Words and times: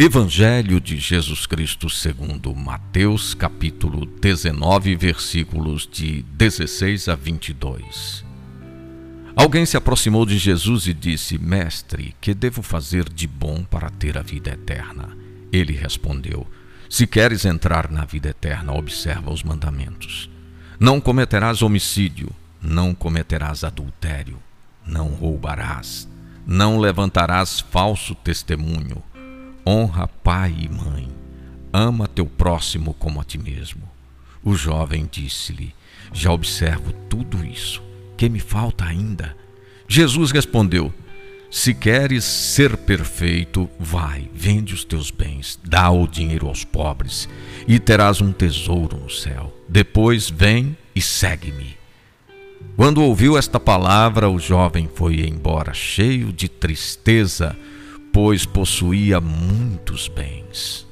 Evangelho 0.00 0.80
de 0.80 0.96
Jesus 0.96 1.44
Cristo 1.44 1.90
segundo 1.90 2.54
Mateus, 2.54 3.34
capítulo 3.34 4.06
19, 4.06 4.94
versículos 4.94 5.88
de 5.90 6.22
16 6.22 7.08
a 7.08 7.16
22. 7.16 8.24
Alguém 9.34 9.66
se 9.66 9.76
aproximou 9.76 10.24
de 10.24 10.38
Jesus 10.38 10.86
e 10.86 10.94
disse: 10.94 11.36
Mestre, 11.36 12.14
que 12.20 12.32
devo 12.32 12.62
fazer 12.62 13.08
de 13.08 13.26
bom 13.26 13.64
para 13.64 13.90
ter 13.90 14.16
a 14.16 14.22
vida 14.22 14.50
eterna? 14.50 15.18
Ele 15.52 15.72
respondeu: 15.72 16.46
Se 16.88 17.04
queres 17.04 17.44
entrar 17.44 17.90
na 17.90 18.04
vida 18.04 18.28
eterna, 18.28 18.74
observa 18.74 19.32
os 19.32 19.42
mandamentos. 19.42 20.30
Não 20.78 21.00
cometerás 21.00 21.60
homicídio, 21.60 22.30
não 22.62 22.94
cometerás 22.94 23.64
adultério, 23.64 24.38
não 24.86 25.08
roubarás, 25.08 26.08
não 26.46 26.78
levantarás 26.78 27.58
falso 27.58 28.14
testemunho 28.14 29.02
Honra 29.68 30.08
pai 30.08 30.56
e 30.60 30.66
mãe. 30.66 31.08
Ama 31.70 32.08
teu 32.08 32.24
próximo 32.24 32.94
como 32.94 33.20
a 33.20 33.24
ti 33.24 33.36
mesmo. 33.36 33.82
O 34.42 34.54
jovem 34.54 35.06
disse-lhe: 35.12 35.74
Já 36.10 36.32
observo 36.32 36.90
tudo 37.06 37.44
isso. 37.44 37.82
Que 38.16 38.30
me 38.30 38.40
falta 38.40 38.86
ainda? 38.86 39.36
Jesus 39.86 40.30
respondeu: 40.30 40.90
Se 41.50 41.74
queres 41.74 42.24
ser 42.24 42.78
perfeito, 42.78 43.68
vai, 43.78 44.30
vende 44.32 44.72
os 44.72 44.84
teus 44.84 45.10
bens, 45.10 45.60
dá 45.62 45.90
o 45.90 46.08
dinheiro 46.08 46.48
aos 46.48 46.64
pobres 46.64 47.28
e 47.66 47.78
terás 47.78 48.22
um 48.22 48.32
tesouro 48.32 48.96
no 48.96 49.10
céu. 49.10 49.54
Depois 49.68 50.30
vem 50.30 50.74
e 50.96 51.02
segue-me. 51.02 51.76
Quando 52.74 53.02
ouviu 53.02 53.36
esta 53.36 53.60
palavra, 53.60 54.30
o 54.30 54.38
jovem 54.38 54.88
foi 54.94 55.28
embora 55.28 55.74
cheio 55.74 56.32
de 56.32 56.48
tristeza 56.48 57.54
pois 58.20 58.44
possuía 58.44 59.20
muitos 59.20 60.08
bens. 60.08 60.84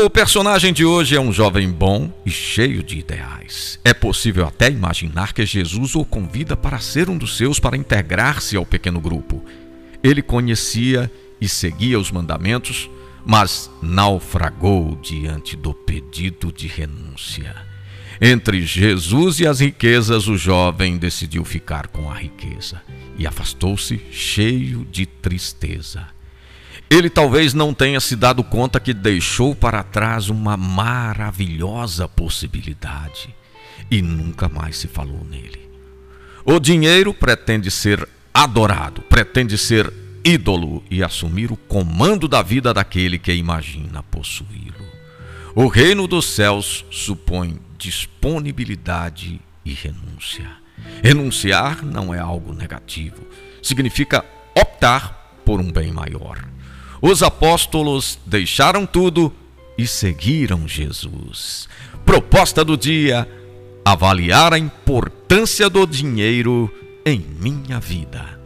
O 0.00 0.08
personagem 0.08 0.72
de 0.72 0.84
hoje 0.84 1.16
é 1.16 1.20
um 1.20 1.32
jovem 1.32 1.68
bom 1.68 2.08
e 2.24 2.30
cheio 2.30 2.80
de 2.80 2.96
ideais. 2.96 3.80
É 3.84 3.92
possível 3.92 4.46
até 4.46 4.70
imaginar 4.70 5.32
que 5.32 5.44
Jesus 5.44 5.96
o 5.96 6.04
convida 6.04 6.56
para 6.56 6.78
ser 6.78 7.10
um 7.10 7.18
dos 7.18 7.36
seus 7.36 7.58
para 7.58 7.76
integrar-se 7.76 8.56
ao 8.56 8.64
pequeno 8.64 9.00
grupo. 9.00 9.44
Ele 10.04 10.22
conhecia 10.22 11.10
e 11.40 11.48
seguia 11.48 11.98
os 11.98 12.12
mandamentos, 12.12 12.88
mas 13.26 13.68
naufragou 13.82 14.94
diante 15.02 15.56
do 15.56 15.74
pedido 15.74 16.52
de 16.52 16.68
renúncia. 16.68 17.56
Entre 18.20 18.66
Jesus 18.66 19.40
e 19.40 19.46
as 19.46 19.60
riquezas, 19.60 20.28
o 20.28 20.36
jovem 20.36 20.98
decidiu 20.98 21.42
ficar 21.42 21.86
com 21.86 22.10
a 22.10 22.14
riqueza 22.14 22.82
e 23.16 23.26
afastou-se 23.26 23.98
cheio 24.12 24.84
de 24.84 25.06
tristeza. 25.06 26.06
Ele 26.90 27.08
talvez 27.08 27.54
não 27.54 27.72
tenha 27.72 27.98
se 27.98 28.14
dado 28.14 28.44
conta 28.44 28.78
que 28.78 28.92
deixou 28.92 29.54
para 29.54 29.82
trás 29.82 30.28
uma 30.28 30.54
maravilhosa 30.56 32.06
possibilidade 32.06 33.34
e 33.90 34.02
nunca 34.02 34.48
mais 34.48 34.76
se 34.76 34.86
falou 34.86 35.24
nele. 35.24 35.70
O 36.44 36.60
dinheiro 36.60 37.14
pretende 37.14 37.70
ser 37.70 38.06
adorado, 38.34 39.00
pretende 39.02 39.56
ser 39.56 39.90
ídolo 40.22 40.84
e 40.90 41.02
assumir 41.02 41.50
o 41.50 41.56
comando 41.56 42.28
da 42.28 42.42
vida 42.42 42.74
daquele 42.74 43.18
que 43.18 43.32
imagina 43.32 44.02
possuí-lo. 44.02 44.89
O 45.54 45.66
reino 45.66 46.06
dos 46.06 46.26
céus 46.26 46.84
supõe 46.90 47.58
disponibilidade 47.76 49.40
e 49.64 49.72
renúncia. 49.72 50.48
Renunciar 51.02 51.84
não 51.84 52.14
é 52.14 52.18
algo 52.18 52.54
negativo, 52.54 53.26
significa 53.62 54.24
optar 54.54 55.40
por 55.44 55.60
um 55.60 55.70
bem 55.70 55.92
maior. 55.92 56.44
Os 57.02 57.22
apóstolos 57.22 58.18
deixaram 58.24 58.86
tudo 58.86 59.32
e 59.76 59.86
seguiram 59.86 60.68
Jesus. 60.68 61.68
Proposta 62.04 62.64
do 62.64 62.76
dia: 62.76 63.28
avaliar 63.84 64.52
a 64.52 64.58
importância 64.58 65.68
do 65.68 65.86
dinheiro 65.86 66.72
em 67.04 67.18
minha 67.18 67.80
vida. 67.80 68.39